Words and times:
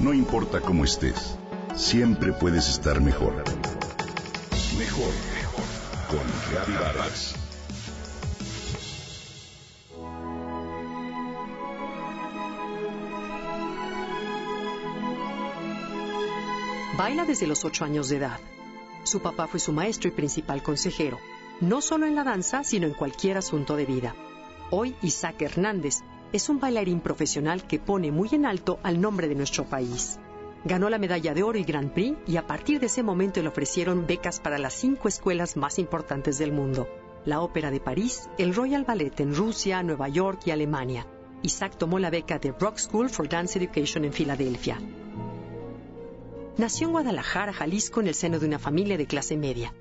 No 0.00 0.14
importa 0.14 0.62
cómo 0.62 0.86
estés, 0.86 1.36
siempre 1.76 2.32
puedes 2.32 2.70
estar 2.70 3.02
mejor. 3.02 3.34
Mejor, 4.78 5.12
mejor. 5.34 5.64
Con 6.08 6.74
Vargas. 6.74 7.34
Baila 16.96 17.26
desde 17.26 17.46
los 17.46 17.66
ocho 17.66 17.84
años 17.84 18.08
de 18.08 18.16
edad. 18.16 18.40
Su 19.02 19.20
papá 19.20 19.48
fue 19.48 19.60
su 19.60 19.72
maestro 19.72 20.08
y 20.08 20.12
principal 20.12 20.62
consejero, 20.62 21.18
no 21.60 21.82
solo 21.82 22.06
en 22.06 22.14
la 22.14 22.24
danza, 22.24 22.64
sino 22.64 22.86
en 22.86 22.94
cualquier 22.94 23.36
asunto 23.36 23.76
de 23.76 23.84
vida. 23.84 24.14
Hoy 24.70 24.96
Isaac 25.02 25.42
Hernández 25.42 26.04
es 26.32 26.48
un 26.48 26.60
bailarín 26.60 27.00
profesional 27.00 27.66
que 27.66 27.78
pone 27.78 28.12
muy 28.12 28.28
en 28.32 28.46
alto 28.46 28.78
al 28.82 29.00
nombre 29.00 29.28
de 29.28 29.34
nuestro 29.34 29.64
país. 29.64 30.18
Ganó 30.64 30.90
la 30.90 30.98
medalla 30.98 31.34
de 31.34 31.42
oro 31.42 31.58
y 31.58 31.64
Grand 31.64 31.90
Prix 31.92 32.16
y 32.26 32.36
a 32.36 32.46
partir 32.46 32.80
de 32.80 32.86
ese 32.86 33.02
momento 33.02 33.40
le 33.42 33.48
ofrecieron 33.48 34.06
becas 34.06 34.40
para 34.40 34.58
las 34.58 34.74
cinco 34.74 35.08
escuelas 35.08 35.56
más 35.56 35.78
importantes 35.78 36.38
del 36.38 36.52
mundo. 36.52 36.86
La 37.24 37.40
Ópera 37.40 37.70
de 37.70 37.80
París, 37.80 38.28
el 38.38 38.54
Royal 38.54 38.84
Ballet 38.84 39.18
en 39.20 39.34
Rusia, 39.34 39.82
Nueva 39.82 40.08
York 40.08 40.42
y 40.46 40.50
Alemania. 40.50 41.06
Isaac 41.42 41.76
tomó 41.78 41.98
la 41.98 42.10
beca 42.10 42.38
de 42.38 42.52
Brock 42.52 42.78
School 42.78 43.08
for 43.08 43.28
Dance 43.28 43.58
Education 43.58 44.04
en 44.04 44.12
Filadelfia. 44.12 44.78
Nació 46.58 46.88
en 46.88 46.92
Guadalajara, 46.92 47.54
Jalisco, 47.54 48.00
en 48.00 48.08
el 48.08 48.14
seno 48.14 48.38
de 48.38 48.46
una 48.46 48.58
familia 48.58 48.98
de 48.98 49.06
clase 49.06 49.36
media, 49.38 49.72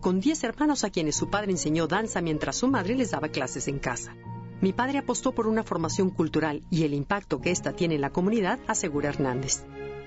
con 0.00 0.20
diez 0.20 0.44
hermanos 0.44 0.84
a 0.84 0.90
quienes 0.90 1.16
su 1.16 1.30
padre 1.30 1.50
enseñó 1.50 1.86
danza 1.86 2.20
mientras 2.20 2.56
su 2.56 2.68
madre 2.68 2.94
les 2.94 3.10
daba 3.10 3.28
clases 3.28 3.68
en 3.68 3.78
casa. 3.78 4.14
Mi 4.60 4.72
padre 4.72 4.98
apostó 4.98 5.32
por 5.32 5.46
una 5.46 5.62
formación 5.62 6.08
cultural 6.08 6.62
y 6.70 6.84
el 6.84 6.94
impacto 6.94 7.40
que 7.40 7.50
ésta 7.50 7.74
tiene 7.74 7.96
en 7.96 8.00
la 8.00 8.10
comunidad, 8.10 8.58
asegura 8.66 9.10
Hernández. 9.10 9.64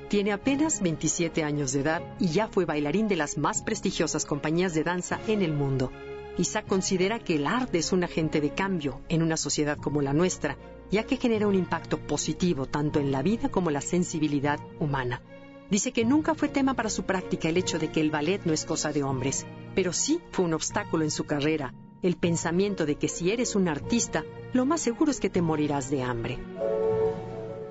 Tiene 0.09 0.31
apenas 0.31 0.81
27 0.81 1.43
años 1.43 1.71
de 1.71 1.81
edad 1.81 2.01
y 2.19 2.29
ya 2.29 2.47
fue 2.47 2.65
bailarín 2.65 3.07
de 3.07 3.15
las 3.15 3.37
más 3.37 3.61
prestigiosas 3.61 4.25
compañías 4.25 4.73
de 4.73 4.83
danza 4.83 5.19
en 5.27 5.43
el 5.43 5.53
mundo. 5.53 5.91
Isaac 6.39 6.65
considera 6.67 7.19
que 7.19 7.35
el 7.35 7.45
arte 7.45 7.77
es 7.77 7.91
un 7.91 8.03
agente 8.03 8.41
de 8.41 8.51
cambio 8.51 9.01
en 9.07 9.21
una 9.21 9.37
sociedad 9.37 9.77
como 9.77 10.01
la 10.01 10.13
nuestra, 10.13 10.57
ya 10.89 11.03
que 11.03 11.17
genera 11.17 11.47
un 11.47 11.53
impacto 11.53 11.99
positivo 11.99 12.65
tanto 12.65 12.99
en 12.99 13.11
la 13.11 13.21
vida 13.21 13.49
como 13.49 13.69
en 13.69 13.75
la 13.75 13.81
sensibilidad 13.81 14.59
humana. 14.79 15.21
Dice 15.69 15.91
que 15.91 16.05
nunca 16.05 16.33
fue 16.33 16.49
tema 16.49 16.73
para 16.73 16.89
su 16.89 17.03
práctica 17.03 17.49
el 17.49 17.57
hecho 17.57 17.77
de 17.77 17.91
que 17.91 18.01
el 18.01 18.09
ballet 18.09 18.41
no 18.45 18.53
es 18.53 18.65
cosa 18.65 18.91
de 18.91 19.03
hombres, 19.03 19.45
pero 19.75 19.93
sí 19.93 20.19
fue 20.31 20.45
un 20.45 20.55
obstáculo 20.55 21.03
en 21.03 21.11
su 21.11 21.25
carrera, 21.25 21.75
el 22.01 22.15
pensamiento 22.15 22.85
de 22.85 22.95
que 22.95 23.07
si 23.07 23.31
eres 23.31 23.55
un 23.55 23.67
artista, 23.67 24.23
lo 24.53 24.65
más 24.65 24.81
seguro 24.81 25.11
es 25.11 25.19
que 25.19 25.29
te 25.29 25.41
morirás 25.41 25.89
de 25.89 26.03
hambre. 26.03 26.39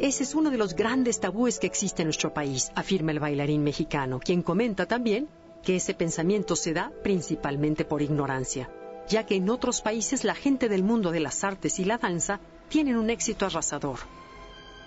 Ese 0.00 0.22
es 0.22 0.34
uno 0.34 0.50
de 0.50 0.58
los 0.58 0.74
grandes 0.74 1.18
tabúes 1.18 1.58
que 1.58 1.66
existe 1.66 2.02
en 2.02 2.06
nuestro 2.06 2.32
país, 2.32 2.70
afirma 2.76 3.10
el 3.10 3.18
bailarín 3.18 3.64
mexicano, 3.64 4.20
quien 4.20 4.42
comenta 4.42 4.86
también 4.86 5.28
que 5.62 5.76
ese 5.76 5.92
pensamiento 5.92 6.54
se 6.54 6.72
da 6.72 6.92
principalmente 7.02 7.84
por 7.84 8.00
ignorancia, 8.00 8.70
ya 9.08 9.26
que 9.26 9.34
en 9.34 9.50
otros 9.50 9.80
países 9.80 10.22
la 10.22 10.34
gente 10.34 10.68
del 10.68 10.84
mundo 10.84 11.10
de 11.10 11.20
las 11.20 11.42
artes 11.42 11.80
y 11.80 11.84
la 11.84 11.98
danza 11.98 12.40
tienen 12.68 12.96
un 12.96 13.10
éxito 13.10 13.46
arrasador. 13.46 13.98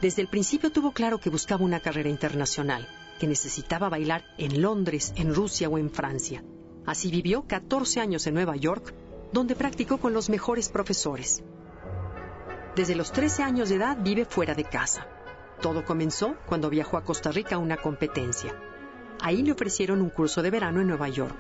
Desde 0.02 0.22
el 0.22 0.30
principio 0.30 0.72
tuvo 0.72 0.94
claro 0.94 1.20
que 1.20 1.30
buscaba 1.30 1.66
una 1.66 1.80
carrera 1.80 2.10
internacional, 2.10 2.88
que 3.20 3.28
necesitaba 3.28 3.90
bailar 3.90 4.24
en 4.38 4.62
Londres, 4.62 5.14
en 5.18 5.36
Rusia 5.36 5.68
o 5.68 5.78
en 5.78 5.92
Francia. 5.92 6.44
Así 6.86 7.12
vivió 7.12 7.44
14 7.46 8.00
años 8.00 8.26
en 8.26 8.34
Nueva 8.34 8.56
York, 8.56 8.94
donde 9.32 9.56
practicó 9.56 9.98
con 9.98 10.14
los 10.14 10.30
mejores 10.30 10.70
profesores. 10.70 11.44
Desde 12.76 12.96
los 12.96 13.12
13 13.12 13.44
años 13.44 13.70
de 13.70 13.76
edad 13.76 13.98
vive 14.02 14.26
fuera 14.26 14.54
de 14.54 14.64
casa. 14.64 15.08
Todo 15.62 15.86
comenzó 15.86 16.36
cuando 16.46 16.70
viajó 16.70 16.98
a 16.98 17.04
Costa 17.04 17.32
Rica 17.32 17.56
a 17.56 17.60
una 17.60 17.78
competencia. 17.78 18.56
Ahí 19.22 19.44
le 19.44 19.52
ofrecieron 19.52 20.02
un 20.02 20.10
curso 20.10 20.42
de 20.42 20.50
verano 20.50 20.82
en 20.82 20.88
Nueva 20.88 21.10
York. 21.10 21.36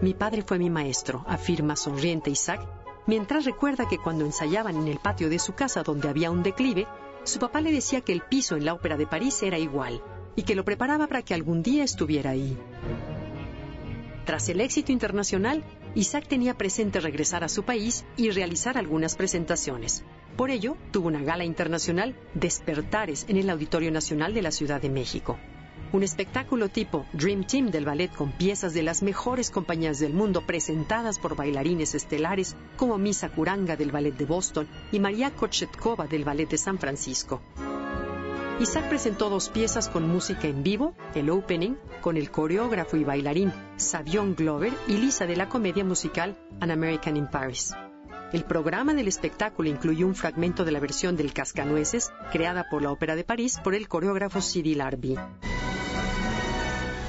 Mi 0.00 0.14
padre 0.14 0.42
fue 0.42 0.58
mi 0.58 0.70
maestro, 0.70 1.24
afirma 1.26 1.76
sonriente 1.76 2.30
Isaac, 2.30 2.60
mientras 3.06 3.44
recuerda 3.44 3.88
que 3.88 3.98
cuando 3.98 4.24
ensayaban 4.24 4.76
en 4.76 4.88
el 4.88 4.98
patio 4.98 5.28
de 5.28 5.38
su 5.38 5.54
casa 5.54 5.82
donde 5.82 6.08
había 6.08 6.30
un 6.30 6.42
declive, 6.42 6.86
su 7.24 7.38
papá 7.38 7.60
le 7.60 7.72
decía 7.72 8.00
que 8.00 8.12
el 8.12 8.22
piso 8.22 8.56
en 8.56 8.64
la 8.64 8.74
ópera 8.74 8.96
de 8.96 9.06
París 9.06 9.42
era 9.42 9.58
igual 9.58 10.02
y 10.36 10.42
que 10.44 10.54
lo 10.54 10.64
preparaba 10.64 11.06
para 11.06 11.22
que 11.22 11.34
algún 11.34 11.62
día 11.62 11.82
estuviera 11.82 12.30
ahí. 12.30 12.56
Tras 14.24 14.48
el 14.48 14.60
éxito 14.60 14.92
internacional, 14.92 15.64
Isaac 15.96 16.26
tenía 16.28 16.52
presente 16.52 17.00
regresar 17.00 17.42
a 17.42 17.48
su 17.48 17.62
país 17.62 18.04
y 18.18 18.28
realizar 18.30 18.76
algunas 18.76 19.16
presentaciones. 19.16 20.04
Por 20.36 20.50
ello, 20.50 20.76
tuvo 20.90 21.08
una 21.08 21.22
gala 21.22 21.46
internacional 21.46 22.14
Despertares 22.34 23.24
en 23.30 23.38
el 23.38 23.48
Auditorio 23.48 23.90
Nacional 23.90 24.34
de 24.34 24.42
la 24.42 24.50
Ciudad 24.50 24.82
de 24.82 24.90
México. 24.90 25.38
Un 25.94 26.02
espectáculo 26.02 26.68
tipo 26.68 27.06
Dream 27.14 27.46
Team 27.46 27.70
del 27.70 27.86
ballet 27.86 28.12
con 28.14 28.32
piezas 28.32 28.74
de 28.74 28.82
las 28.82 29.02
mejores 29.02 29.50
compañías 29.50 29.98
del 29.98 30.12
mundo 30.12 30.44
presentadas 30.44 31.18
por 31.18 31.34
bailarines 31.34 31.94
estelares 31.94 32.56
como 32.76 32.98
Misa 32.98 33.30
Kuranga 33.30 33.76
del 33.76 33.90
Ballet 33.90 34.14
de 34.18 34.26
Boston 34.26 34.68
y 34.92 35.00
María 35.00 35.30
Kochetkova 35.30 36.06
del 36.06 36.24
Ballet 36.24 36.50
de 36.50 36.58
San 36.58 36.78
Francisco. 36.78 37.40
Isaac 38.58 38.88
presentó 38.88 39.28
dos 39.28 39.50
piezas 39.50 39.90
con 39.90 40.08
música 40.08 40.48
en 40.48 40.62
vivo, 40.62 40.94
el 41.14 41.28
opening, 41.28 41.74
con 42.00 42.16
el 42.16 42.30
coreógrafo 42.30 42.96
y 42.96 43.04
bailarín 43.04 43.52
Savion 43.76 44.34
Glover 44.34 44.72
y 44.88 44.96
Lisa 44.96 45.26
de 45.26 45.36
la 45.36 45.50
comedia 45.50 45.84
musical 45.84 46.38
An 46.60 46.70
American 46.70 47.18
in 47.18 47.26
Paris. 47.26 47.74
El 48.32 48.44
programa 48.44 48.94
del 48.94 49.08
espectáculo 49.08 49.68
incluyó 49.68 50.06
un 50.06 50.14
fragmento 50.14 50.64
de 50.64 50.72
la 50.72 50.80
versión 50.80 51.18
del 51.18 51.34
Cascanueces, 51.34 52.10
creada 52.32 52.66
por 52.70 52.80
la 52.80 52.92
Ópera 52.92 53.14
de 53.14 53.24
París 53.24 53.60
por 53.62 53.74
el 53.74 53.88
coreógrafo 53.88 54.40
Cyril 54.40 54.78
Larby. 54.78 55.16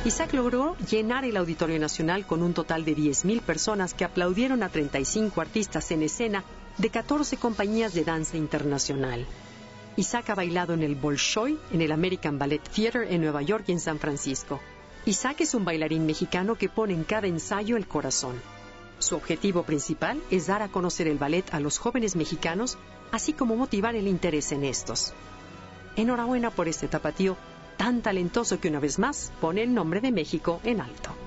Isaac 0.04 0.34
logró 0.34 0.76
llenar 0.90 1.24
el 1.24 1.38
Auditorio 1.38 1.80
Nacional 1.80 2.26
con 2.26 2.44
un 2.44 2.54
total 2.54 2.84
de 2.84 2.94
10.000 2.94 3.40
personas 3.40 3.94
que 3.94 4.04
aplaudieron 4.04 4.64
a 4.64 4.70
35 4.70 5.40
artistas 5.40 5.92
en 5.92 6.04
escena 6.04 6.44
de 6.78 6.90
14 6.90 7.38
compañías 7.38 7.94
de 7.94 8.04
danza 8.04 8.36
internacional. 8.36 9.26
Isaac 9.98 10.30
ha 10.30 10.36
bailado 10.36 10.76
en 10.76 10.84
el 10.84 10.94
Bolshoi, 10.94 11.58
en 11.74 11.82
el 11.82 11.92
American 11.92 12.38
Ballet 12.38 12.62
Theater 12.62 13.08
en 13.12 13.20
Nueva 13.20 13.42
York 13.42 13.64
y 13.68 13.72
en 13.72 13.80
San 13.80 13.98
Francisco. 13.98 14.60
Isaac 15.06 15.42
es 15.42 15.56
un 15.56 15.66
bailarín 15.66 16.06
mexicano 16.06 16.54
que 16.54 16.70
pone 16.70 16.94
en 16.94 17.04
cada 17.04 17.26
ensayo 17.26 17.78
el 17.78 17.88
corazón. 17.88 18.40
Su 19.00 19.16
objetivo 19.16 19.64
principal 19.64 20.22
es 20.30 20.46
dar 20.46 20.62
a 20.62 20.68
conocer 20.68 21.08
el 21.08 21.18
ballet 21.18 21.52
a 21.52 21.60
los 21.60 21.80
jóvenes 21.80 22.16
mexicanos, 22.16 22.78
así 23.12 23.34
como 23.34 23.56
motivar 23.56 23.96
el 23.96 24.08
interés 24.08 24.52
en 24.52 24.66
estos. 24.66 25.14
Enhorabuena 25.96 26.52
por 26.52 26.68
este 26.68 26.88
tapatío 26.88 27.36
tan 27.76 28.04
talentoso 28.04 28.60
que 28.60 28.68
una 28.68 28.80
vez 28.80 29.00
más 29.00 29.32
pone 29.42 29.64
el 29.64 29.74
nombre 29.74 30.00
de 30.00 30.12
México 30.12 30.62
en 30.64 30.80
alto. 30.80 31.27